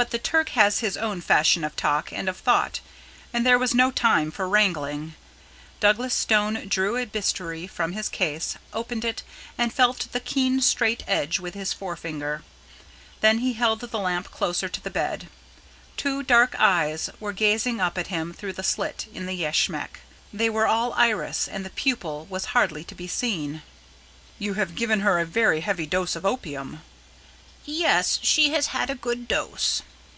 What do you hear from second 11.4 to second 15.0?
with his forefinger. Then he held the lamp closer to the